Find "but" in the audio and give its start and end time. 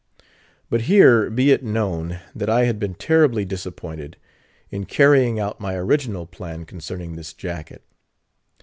0.71-0.81